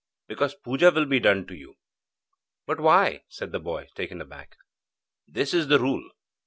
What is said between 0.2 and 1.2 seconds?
'Because puja will be